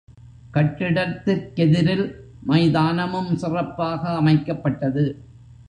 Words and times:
கட்டிடத்திற் 0.53 1.43
கெதிரில் 1.55 2.05
மைதானமும் 2.43 3.35
சிறப்பாக 3.35 4.09
அமைக்கப்பட்டது. 4.21 5.05